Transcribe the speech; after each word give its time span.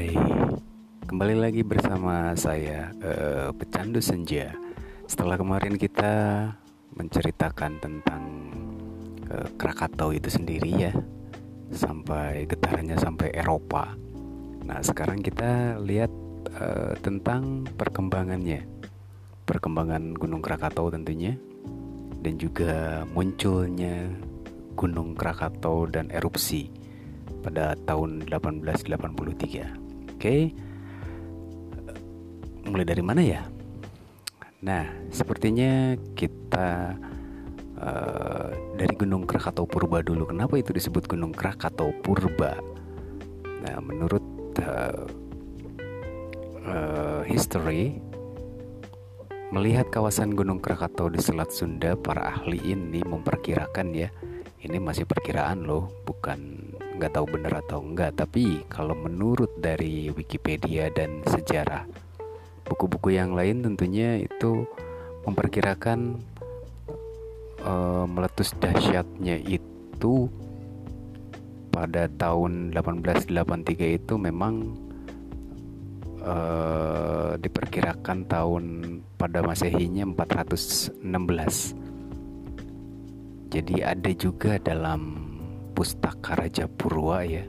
Hai, 0.00 0.16
kembali 1.12 1.36
lagi 1.36 1.60
bersama 1.60 2.32
saya 2.32 2.88
uh, 3.04 3.52
Pecandu 3.52 4.00
Senja. 4.00 4.48
Setelah 5.04 5.36
kemarin 5.36 5.76
kita 5.76 6.48
menceritakan 6.96 7.76
tentang 7.84 8.24
uh, 9.28 9.44
Krakatau 9.60 10.16
itu 10.16 10.32
sendiri 10.32 10.72
ya, 10.88 10.96
sampai 11.68 12.48
getarannya 12.48 12.96
sampai 12.96 13.28
Eropa. 13.36 13.92
Nah 14.64 14.80
sekarang 14.80 15.20
kita 15.20 15.76
lihat 15.84 16.08
uh, 16.56 16.96
tentang 17.04 17.68
perkembangannya, 17.68 18.64
perkembangan 19.44 20.16
Gunung 20.16 20.40
Krakatau 20.40 20.88
tentunya, 20.88 21.36
dan 22.24 22.40
juga 22.40 23.04
munculnya 23.12 24.08
Gunung 24.80 25.12
Krakatau 25.12 25.92
dan 25.92 26.08
erupsi 26.08 26.72
pada 27.44 27.76
tahun 27.84 28.24
1883. 28.32 29.79
Oke. 30.20 30.52
Mulai 32.68 32.84
dari 32.84 33.00
mana 33.00 33.24
ya? 33.24 33.40
Nah, 34.60 34.84
sepertinya 35.08 35.96
kita 36.12 36.92
uh, 37.80 38.52
dari 38.76 38.92
Gunung 39.00 39.24
Krakatau 39.24 39.64
Purba 39.64 40.04
dulu. 40.04 40.28
Kenapa 40.28 40.60
itu 40.60 40.76
disebut 40.76 41.08
Gunung 41.08 41.32
Krakatau 41.32 41.96
Purba? 42.04 42.60
Nah, 43.64 43.80
menurut 43.80 44.20
uh, 44.60 45.08
uh, 46.68 47.24
history 47.24 47.96
melihat 49.56 49.88
kawasan 49.88 50.36
Gunung 50.36 50.60
Krakatau 50.60 51.08
di 51.08 51.16
Selat 51.16 51.48
Sunda, 51.48 51.96
para 51.96 52.28
ahli 52.28 52.60
ini 52.60 53.00
memperkirakan 53.08 53.96
ya, 53.96 54.12
ini 54.60 54.76
masih 54.76 55.08
perkiraan 55.08 55.64
loh, 55.64 55.88
bukan 56.04 56.69
nggak 56.96 57.12
tahu 57.14 57.26
benar 57.38 57.62
atau 57.62 57.78
enggak 57.84 58.18
tapi 58.18 58.66
kalau 58.66 58.94
menurut 58.98 59.50
dari 59.62 60.10
Wikipedia 60.10 60.90
dan 60.90 61.22
sejarah 61.28 61.86
buku-buku 62.66 63.14
yang 63.14 63.34
lain 63.34 63.62
tentunya 63.62 64.22
itu 64.22 64.66
memperkirakan 65.26 66.18
uh, 67.66 68.06
meletus 68.06 68.54
dahsyatnya 68.58 69.38
itu 69.42 70.30
pada 71.70 72.10
tahun 72.10 72.74
1883 72.74 73.98
itu 74.02 74.14
memang 74.18 74.74
uh, 76.26 77.38
diperkirakan 77.38 78.26
tahun 78.26 78.64
pada 79.14 79.46
masehinya 79.46 80.04
416 80.10 81.00
jadi 83.50 83.98
ada 83.98 84.10
juga 84.14 84.62
dalam 84.62 85.29
Pustaka 85.80 86.36
Raja 86.36 86.68
Purwa 86.68 87.24
ya. 87.24 87.40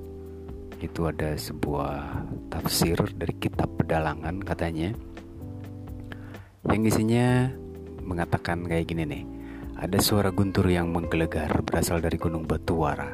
Itu 0.80 1.04
ada 1.04 1.36
sebuah 1.36 2.24
tafsir 2.48 2.96
dari 3.12 3.36
kitab 3.36 3.76
pedalangan 3.76 4.40
katanya. 4.40 4.96
Yang 6.64 6.96
isinya 6.96 7.52
mengatakan 8.00 8.64
kayak 8.64 8.88
gini 8.88 9.04
nih. 9.04 9.24
Ada 9.84 10.00
suara 10.00 10.32
guntur 10.32 10.64
yang 10.72 10.96
menggelegar 10.96 11.52
berasal 11.68 12.00
dari 12.00 12.16
gunung 12.16 12.48
Batuwara. 12.48 13.12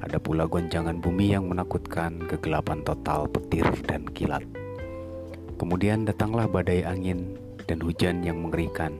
Ada 0.00 0.16
pula 0.16 0.48
goncangan 0.48 1.04
bumi 1.04 1.36
yang 1.36 1.52
menakutkan 1.52 2.24
kegelapan 2.24 2.80
total 2.80 3.28
petir 3.28 3.68
dan 3.84 4.08
kilat. 4.08 4.48
Kemudian 5.60 6.08
datanglah 6.08 6.48
badai 6.48 6.80
angin 6.80 7.36
dan 7.68 7.76
hujan 7.84 8.24
yang 8.24 8.40
mengerikan. 8.40 8.96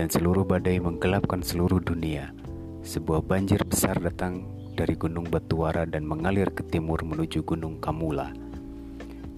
Dan 0.00 0.08
seluruh 0.08 0.48
badai 0.48 0.80
menggelapkan 0.80 1.44
seluruh 1.44 1.84
dunia. 1.84 2.32
Sebuah 2.80 3.20
banjir 3.20 3.60
besar 3.68 4.00
datang 4.00 4.61
dari 4.72 4.96
Gunung 4.96 5.28
Batuwara 5.28 5.84
dan 5.84 6.08
mengalir 6.08 6.48
ke 6.50 6.64
timur 6.64 7.04
menuju 7.04 7.44
Gunung 7.44 7.78
Kamula. 7.78 8.32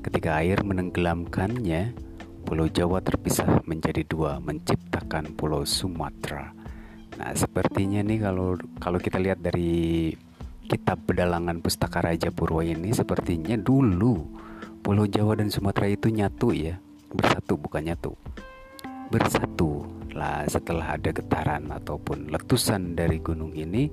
Ketika 0.05 0.39
air 0.39 0.63
menenggelamkannya, 0.63 1.97
Pulau 2.45 2.69
Jawa 2.69 3.01
terpisah 3.01 3.65
menjadi 3.65 4.05
dua, 4.05 4.37
menciptakan 4.37 5.33
Pulau 5.33 5.65
Sumatera. 5.65 6.53
Nah, 7.17 7.33
sepertinya 7.33 8.05
nih 8.05 8.21
kalau 8.21 8.59
kalau 8.77 8.99
kita 9.01 9.17
lihat 9.17 9.41
dari 9.41 10.13
kitab 10.69 11.09
pedalangan 11.09 11.65
Pustaka 11.65 12.05
Raja 12.05 12.29
Purwa 12.29 12.61
ini 12.61 12.93
sepertinya 12.93 13.57
dulu 13.57 14.29
Pulau 14.85 15.09
Jawa 15.09 15.41
dan 15.41 15.49
Sumatera 15.49 15.89
itu 15.89 16.13
nyatu 16.13 16.53
ya, 16.53 16.77
bersatu 17.09 17.57
bukan 17.57 17.89
nyatu. 17.89 18.13
Bersatu. 19.09 19.89
Lah 20.13 20.45
setelah 20.47 21.01
ada 21.01 21.11
getaran 21.11 21.73
ataupun 21.73 22.29
letusan 22.29 22.93
dari 22.93 23.19
gunung 23.25 23.57
ini, 23.57 23.89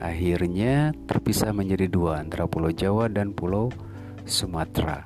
akhirnya 0.00 0.96
terpisah 1.04 1.52
menjadi 1.52 1.86
dua 1.86 2.24
antara 2.24 2.48
Pulau 2.48 2.72
Jawa 2.72 3.06
dan 3.12 3.36
Pulau 3.36 3.68
Sumatera. 4.24 5.04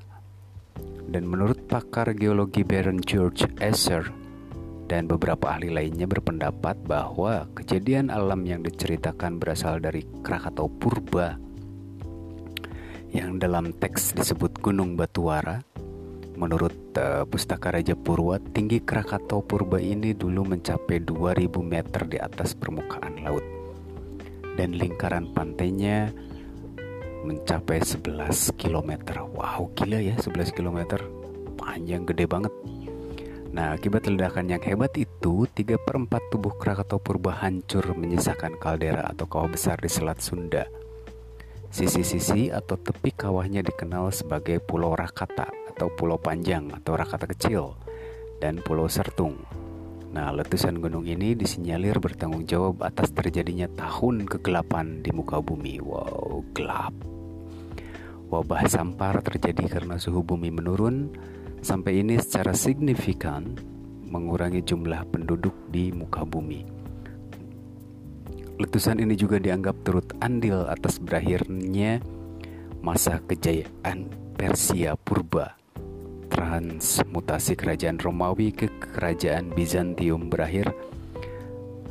Dan 1.05 1.29
menurut 1.29 1.67
pakar 1.69 2.15
geologi 2.17 2.65
Baron 2.65 3.03
George 3.03 3.45
Esser 3.61 4.09
dan 4.87 5.11
beberapa 5.11 5.53
ahli 5.53 5.69
lainnya 5.75 6.07
berpendapat 6.07 6.81
bahwa 6.87 7.51
kejadian 7.59 8.09
alam 8.09 8.47
yang 8.47 8.63
diceritakan 8.63 9.43
berasal 9.43 9.83
dari 9.83 10.07
Krakatau 10.23 10.71
Purba 10.71 11.37
yang 13.15 13.39
dalam 13.39 13.71
teks 13.75 14.15
disebut 14.15 14.59
Gunung 14.59 14.99
Batuwara. 14.99 15.63
Menurut 16.35 16.75
uh, 16.99 17.23
Pustaka 17.31 17.71
Raja 17.71 17.95
Purwa, 17.95 18.43
tinggi 18.43 18.83
Krakatau 18.83 19.47
Purba 19.47 19.79
ini 19.79 20.11
dulu 20.19 20.43
mencapai 20.43 20.99
2000 20.99 21.47
meter 21.63 22.03
di 22.11 22.19
atas 22.19 22.59
permukaan 22.59 23.23
laut 23.23 23.64
dan 24.55 24.75
lingkaran 24.75 25.31
pantainya 25.35 26.15
mencapai 27.25 27.81
11 27.81 28.55
km. 28.55 28.91
Wow, 29.33 29.73
gila 29.75 29.99
ya 29.99 30.15
11 30.21 30.53
km. 30.53 31.01
Panjang 31.57 32.05
gede 32.05 32.29
banget. 32.29 32.53
Nah, 33.55 33.79
akibat 33.79 34.11
ledakan 34.11 34.51
yang 34.51 34.63
hebat 34.67 34.91
itu, 34.99 35.47
3 35.47 35.79
per 35.79 35.95
4 35.95 36.11
tubuh 36.35 36.59
Krakatau 36.59 36.99
Purba 36.99 37.39
hancur 37.39 37.87
menyisakan 37.95 38.59
kaldera 38.59 39.07
atau 39.15 39.31
kawah 39.31 39.47
besar 39.47 39.79
di 39.79 39.87
Selat 39.87 40.19
Sunda. 40.19 40.67
Sisi-sisi 41.71 42.51
atau 42.51 42.75
tepi 42.75 43.15
kawahnya 43.15 43.63
dikenal 43.63 44.11
sebagai 44.11 44.59
Pulau 44.59 44.95
Rakata 44.95 45.51
atau 45.75 45.91
Pulau 45.91 46.19
Panjang 46.19 46.71
atau 46.71 46.99
Rakata 46.99 47.31
Kecil 47.31 47.75
dan 48.43 48.59
Pulau 48.63 48.91
Sertung. 48.91 49.39
Nah, 50.15 50.31
letusan 50.31 50.79
gunung 50.79 51.11
ini 51.11 51.35
disinyalir 51.35 51.99
bertanggung 51.99 52.47
jawab 52.47 52.87
atas 52.87 53.11
terjadinya 53.11 53.67
tahun 53.75 54.31
kegelapan 54.31 55.03
di 55.03 55.11
muka 55.11 55.43
bumi. 55.43 55.83
Wow, 55.83 56.47
gelap. 56.55 56.95
Wabah 58.31 58.63
sampar 58.71 59.19
terjadi 59.27 59.67
karena 59.67 59.99
suhu 59.99 60.23
bumi 60.23 60.55
menurun 60.55 61.11
sampai 61.67 62.07
ini 62.07 62.15
secara 62.23 62.55
signifikan 62.55 63.59
mengurangi 64.07 64.63
jumlah 64.63 65.03
penduduk 65.11 65.55
di 65.75 65.91
muka 65.91 66.23
bumi. 66.23 66.63
Letusan 68.63 69.03
ini 69.03 69.19
juga 69.19 69.43
dianggap 69.43 69.83
turut 69.83 70.07
andil 70.23 70.63
atas 70.71 71.03
berakhirnya 71.03 71.99
masa 72.87 73.19
kejayaan 73.27 74.15
Persia 74.39 74.95
purba 74.95 75.59
transmutasi 76.35 77.55
kerajaan 77.55 78.03
Romawi 78.03 78.51
ke 78.51 78.67
kerajaan 78.67 79.55
Bizantium 79.55 80.27
berakhir 80.27 80.75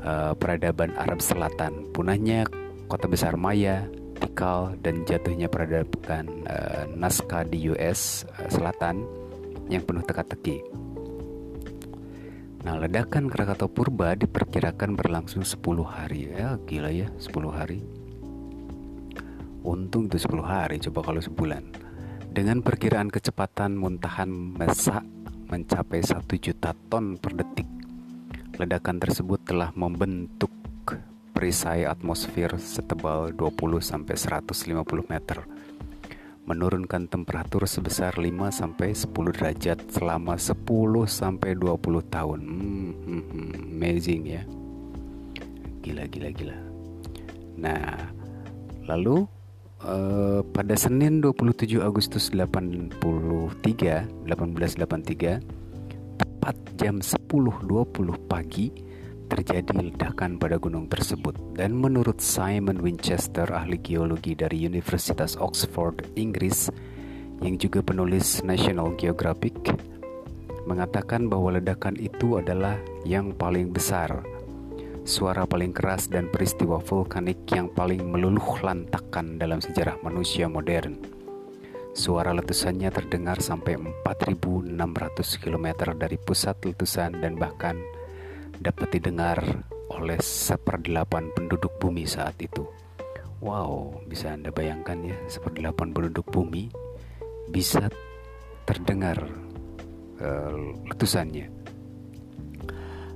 uh, 0.03 0.35
peradaban 0.35 0.91
Arab 0.99 1.23
Selatan, 1.23 1.87
punahnya 1.95 2.43
kota 2.91 3.07
besar 3.07 3.39
Maya, 3.39 3.87
Tikal 4.19 4.75
dan 4.83 5.07
jatuhnya 5.07 5.47
peradaban 5.47 6.43
uh, 6.43 6.83
Nazca 6.91 7.47
di 7.47 7.71
US 7.71 8.27
uh, 8.35 8.51
Selatan 8.51 9.07
yang 9.71 9.87
penuh 9.87 10.03
teka-teki. 10.03 10.59
Nah, 12.63 12.79
ledakan 12.79 13.28
Krakatau 13.28 13.67
Purba 13.67 14.16
diperkirakan 14.16 14.96
berlangsung 14.96 15.43
10 15.43 15.59
hari. 15.84 16.31
Ya, 16.31 16.55
gila 16.63 16.91
ya, 16.96 17.11
10 17.19 17.51
hari. 17.51 17.84
Untung 19.63 20.07
itu 20.07 20.16
10 20.16 20.43
hari, 20.43 20.79
coba 20.79 21.11
kalau 21.11 21.19
sebulan. 21.19 21.83
Dengan 22.34 22.66
perkiraan 22.66 23.14
kecepatan 23.14 23.78
muntahan 23.78 24.26
mesak 24.26 25.06
mencapai 25.53 26.02
1 26.02 26.26
juta 26.41 26.74
ton 26.90 27.14
per 27.14 27.38
detik, 27.38 27.70
ledakan 28.58 28.97
tersebut 28.97 29.46
telah 29.46 29.70
membentuk 29.78 30.50
perisai 31.30 31.85
atmosfer 31.85 32.58
setebal 32.58 33.38
20-150 33.38 35.14
meter 35.14 35.46
menurunkan 36.50 37.06
temperatur 37.06 37.70
sebesar 37.70 38.18
5-10 38.18 39.14
derajat 39.14 39.80
selama 39.94 40.34
10-20 40.34 40.97
tahun. 42.09 42.40
Hmm, 42.41 42.91
hmm, 42.97 43.24
hmm, 43.30 43.52
amazing 43.78 44.24
ya. 44.26 44.44
Gila 45.85 46.09
gila 46.09 46.30
gila. 46.34 46.58
Nah 47.62 48.09
lalu 48.90 49.30
Uh, 49.84 50.40
pada 50.56 50.80
Senin 50.80 51.20
27 51.20 51.84
Agustus 51.84 52.32
83 52.32 53.03
1883 53.03 55.44
tepat 56.16 56.56
jam 56.80 57.03
10.20 57.03 57.68
pagi 58.32 58.72
terjadi 59.28 59.76
ledakan 59.76 60.40
pada 60.40 60.56
gunung 60.56 60.88
tersebut. 60.88 61.35
Dan 61.59 61.76
menurut 61.76 62.24
Simon 62.24 62.80
Winchester 62.80 63.52
ahli 63.52 63.76
geologi 63.76 64.40
dari 64.40 64.64
Universitas 64.64 65.35
Oxford 65.35 66.16
Inggris 66.16 66.72
yang 67.44 67.59
juga 67.59 67.84
penulis 67.84 68.40
National 68.40 68.96
Geographic 68.96 69.76
mengatakan 70.64 71.28
bahwa 71.28 71.59
ledakan 71.59 72.00
itu 72.00 72.40
adalah 72.40 72.80
yang 73.03 73.35
paling 73.35 73.76
besar, 73.76 74.24
suara 75.03 75.44
paling 75.44 75.76
keras 75.76 76.08
dan 76.08 76.32
peristiwa 76.32 76.79
vulkanik 76.79 77.44
yang 77.52 77.67
paling 77.67 78.08
meluluh 78.08 78.59
lantakan 78.64 79.35
dalam 79.35 79.59
sejarah 79.59 80.00
manusia 80.00 80.47
modern. 80.47 81.00
Suara 81.94 82.34
letusannya 82.34 82.90
terdengar 82.90 83.38
sampai 83.44 83.78
4.600 83.78 84.73
km 85.38 85.94
dari 85.94 86.17
pusat 86.17 86.58
letusan 86.66 87.22
dan 87.22 87.38
bahkan 87.38 87.78
dapat 88.58 88.97
didengar 88.97 89.40
oleh 89.94 90.17
seperdelapan 90.17 91.29
penduduk 91.35 91.76
bumi 91.78 92.08
saat 92.08 92.34
itu. 92.41 92.66
Wow, 93.44 94.02
bisa 94.08 94.34
Anda 94.34 94.49
bayangkan 94.56 95.03
ya, 95.03 95.20
seperdelapan 95.28 95.91
penduduk 95.91 96.26
bumi 96.32 96.72
bisa 97.52 97.91
terdengar 98.64 99.20
uh, 100.23 100.56
letusannya. 100.88 101.52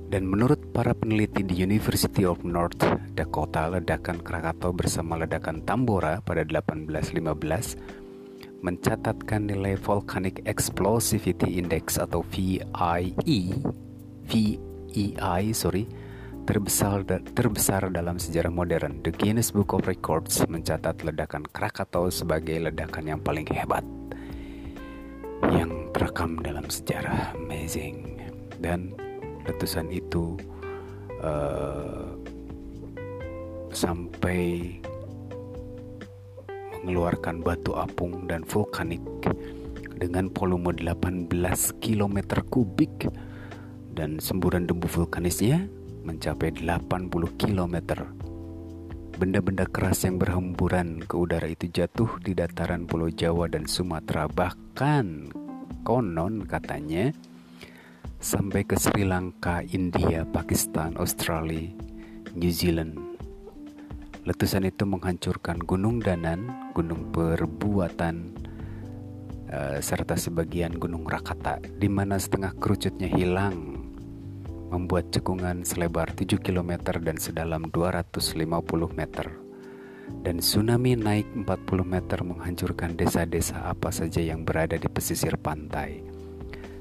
Dan 0.08 0.24
menurut 0.24 0.72
para 0.72 0.96
peneliti 0.96 1.44
di 1.44 1.60
University 1.60 2.24
of 2.24 2.40
North 2.40 2.80
Dakota, 3.12 3.68
ledakan 3.68 4.24
Krakatau 4.24 4.72
bersama 4.72 5.20
ledakan 5.20 5.60
Tambora 5.68 6.24
pada 6.24 6.48
1815 6.48 8.08
mencatatkan 8.64 9.52
nilai 9.52 9.76
Volcanic 9.78 10.42
Explosivity 10.48 11.60
Index 11.60 12.00
atau 12.00 12.24
VIE, 12.24 13.52
VEI, 14.26 15.42
sorry, 15.52 15.84
terbesar 16.48 17.04
terbesar 17.36 17.92
dalam 17.92 18.16
sejarah 18.16 18.48
modern. 18.50 19.04
The 19.04 19.12
Guinness 19.12 19.52
Book 19.52 19.76
of 19.76 19.84
Records 19.84 20.40
mencatat 20.48 21.04
ledakan 21.04 21.44
Krakatau 21.52 22.08
sebagai 22.08 22.56
ledakan 22.64 23.04
yang 23.12 23.20
paling 23.20 23.44
hebat 23.52 23.84
yang 25.52 25.92
terekam 25.94 26.40
dalam 26.40 26.66
sejarah. 26.66 27.36
Amazing. 27.38 28.18
Dan 28.58 28.96
letusan 29.48 29.88
itu 29.88 30.36
uh, 31.24 32.12
sampai 33.72 34.76
mengeluarkan 36.84 37.42
batu 37.42 37.74
apung 37.76 38.28
dan 38.30 38.44
vulkanik 38.46 39.02
dengan 39.98 40.30
volume 40.30 40.72
18 40.78 41.28
km 41.82 42.16
kubik 42.46 43.10
dan 43.98 44.22
semburan 44.22 44.70
debu 44.70 44.86
vulkanisnya 44.86 45.66
mencapai 46.06 46.54
80 46.54 47.10
km. 47.34 47.76
Benda-benda 49.18 49.66
keras 49.66 50.06
yang 50.06 50.22
berhamburan 50.22 51.02
ke 51.02 51.18
udara 51.18 51.50
itu 51.50 51.66
jatuh 51.66 52.22
di 52.22 52.38
dataran 52.38 52.86
Pulau 52.86 53.10
Jawa 53.10 53.50
dan 53.50 53.66
Sumatera 53.66 54.30
bahkan 54.30 55.34
konon 55.82 56.46
katanya 56.46 57.10
sampai 58.18 58.66
ke 58.66 58.74
Sri 58.74 59.06
Lanka, 59.06 59.62
India, 59.70 60.26
Pakistan, 60.26 60.98
Australia, 60.98 61.70
New 62.34 62.50
Zealand. 62.50 62.98
Letusan 64.26 64.66
itu 64.66 64.84
menghancurkan 64.84 65.62
Gunung 65.62 66.02
Danan, 66.02 66.74
Gunung 66.74 67.14
Perbuatan, 67.14 68.34
uh, 69.48 69.78
serta 69.78 70.18
sebagian 70.18 70.76
Gunung 70.76 71.06
Rakata, 71.06 71.62
di 71.62 71.86
mana 71.86 72.18
setengah 72.18 72.52
kerucutnya 72.58 73.08
hilang, 73.08 73.86
membuat 74.68 75.14
cekungan 75.14 75.64
selebar 75.64 76.12
7 76.12 76.42
km 76.42 76.98
dan 77.00 77.16
sedalam 77.16 77.70
250 77.70 78.44
meter. 78.92 79.26
Dan 80.08 80.40
tsunami 80.42 80.96
naik 80.98 81.28
40 81.46 81.84
meter 81.86 82.18
menghancurkan 82.26 82.98
desa-desa 82.98 83.68
apa 83.68 83.94
saja 83.94 84.20
yang 84.20 84.42
berada 84.42 84.74
di 84.74 84.88
pesisir 84.90 85.36
pantai. 85.38 86.17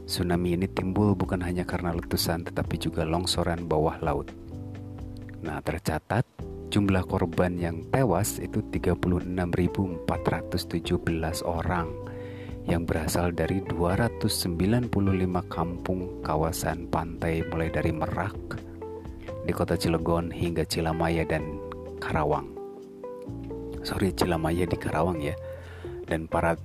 Tsunami 0.07 0.55
ini 0.55 0.71
timbul 0.71 1.19
bukan 1.19 1.43
hanya 1.43 1.67
karena 1.67 1.91
letusan 1.91 2.47
tetapi 2.47 2.79
juga 2.79 3.03
longsoran 3.03 3.67
bawah 3.67 3.99
laut. 3.99 4.31
Nah, 5.43 5.59
tercatat 5.59 6.23
jumlah 6.71 7.03
korban 7.03 7.59
yang 7.59 7.83
tewas 7.91 8.39
itu 8.39 8.63
36.417 8.71 10.07
orang 11.43 11.91
yang 12.67 12.83
berasal 12.83 13.35
dari 13.35 13.59
295 13.67 14.87
kampung 15.47 16.23
kawasan 16.23 16.87
pantai 16.87 17.43
mulai 17.47 17.67
dari 17.67 17.91
Merak 17.91 18.35
di 19.47 19.51
kota 19.55 19.79
Cilegon 19.79 20.27
hingga 20.31 20.67
Cilamaya 20.67 21.23
dan 21.23 21.43
Karawang. 22.03 22.51
Sorry, 23.87 24.11
Cilamaya 24.11 24.67
di 24.67 24.75
Karawang 24.75 25.23
ya. 25.23 25.35
Dan 26.07 26.27
para 26.27 26.59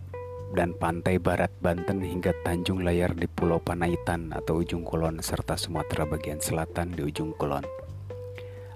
dan 0.52 0.76
pantai 0.76 1.16
barat 1.16 1.48
Banten 1.64 2.04
hingga 2.04 2.36
Tanjung 2.44 2.84
Layar 2.84 3.16
di 3.16 3.24
Pulau 3.24 3.56
Panaitan 3.56 4.36
atau 4.36 4.60
ujung 4.60 4.84
kulon 4.84 5.24
serta 5.24 5.56
Sumatera 5.56 6.04
bagian 6.04 6.38
selatan 6.44 6.92
di 6.92 7.08
ujung 7.08 7.32
kulon. 7.40 7.64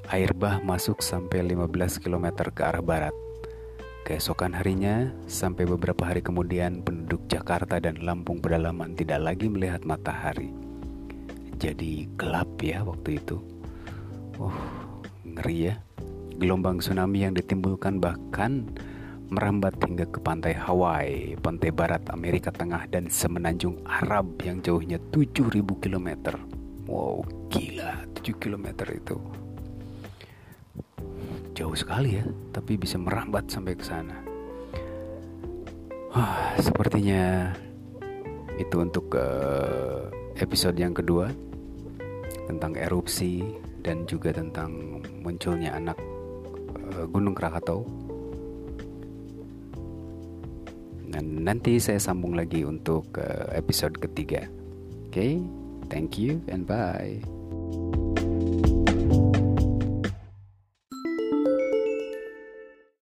Air 0.09 0.33
bah 0.33 0.63
masuk 0.65 1.05
sampai 1.05 1.45
15 1.45 2.01
km 2.01 2.49
ke 2.55 2.63
arah 2.65 2.81
barat. 2.81 3.13
Keesokan 4.07 4.55
harinya, 4.55 5.11
sampai 5.27 5.67
beberapa 5.67 6.07
hari 6.07 6.23
kemudian 6.23 6.79
penduduk 6.81 7.27
Jakarta 7.27 7.83
dan 7.83 7.99
Lampung 8.07 8.39
pedalaman 8.39 8.95
tidak 8.95 9.19
lagi 9.19 9.51
melihat 9.51 9.83
matahari. 9.83 10.55
Jadi 11.59 12.07
gelap 12.15 12.47
ya 12.63 12.87
waktu 12.87 13.19
itu. 13.19 13.43
Uh, 14.39 14.55
ngeri 15.27 15.75
ya. 15.75 15.75
Gelombang 16.39 16.79
tsunami 16.79 17.27
yang 17.27 17.35
ditimbulkan 17.35 17.99
bahkan 17.99 18.71
merambat 19.27 19.75
hingga 19.83 20.07
ke 20.07 20.23
pantai 20.23 20.55
Hawaii, 20.55 21.35
pantai 21.39 21.75
barat 21.75 22.03
Amerika 22.15 22.55
Tengah 22.55 22.87
dan 22.87 23.11
semenanjung 23.11 23.83
Arab 23.83 24.39
yang 24.47 24.63
jauhnya 24.63 25.03
7000 25.11 25.67
km. 25.83 26.09
Wow, 26.87 27.27
gila 27.51 28.07
7 28.15 28.31
km 28.39 28.67
itu. 28.95 29.19
Jauh 31.57 31.75
sekali 31.75 32.23
ya, 32.23 32.25
tapi 32.55 32.79
bisa 32.79 33.01
merambat 33.01 33.51
sampai 33.51 33.75
ke 33.75 33.83
sana. 33.83 34.15
Wah, 36.15 36.55
sepertinya 36.63 37.51
itu 38.57 38.77
untuk 38.79 39.11
uh, 39.19 40.07
episode 40.39 40.79
yang 40.79 40.95
kedua 40.95 41.29
tentang 42.47 42.79
erupsi 42.79 43.43
dan 43.83 44.07
juga 44.07 44.31
tentang 44.33 45.03
munculnya 45.21 45.75
anak 45.75 45.99
uh, 46.95 47.05
Gunung 47.11 47.35
Krakatau 47.35 48.06
Dan 51.17 51.49
nanti 51.49 51.81
saya 51.81 51.97
sambung 51.97 52.37
lagi 52.37 52.61
untuk 52.61 53.09
uh, 53.17 53.49
episode 53.57 53.97
ketiga. 53.97 54.45
Oke, 55.09 55.17
okay? 55.17 55.33
thank 55.89 56.21
you 56.21 56.45
and 56.53 56.69
bye. 56.69 57.36